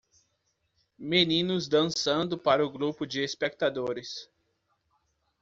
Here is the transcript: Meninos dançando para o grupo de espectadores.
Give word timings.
Meninos 0.97 1.67
dançando 1.67 2.35
para 2.35 2.65
o 2.65 2.71
grupo 2.71 3.05
de 3.05 3.21
espectadores. 3.21 4.27